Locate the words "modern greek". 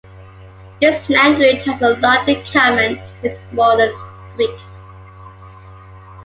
3.51-4.59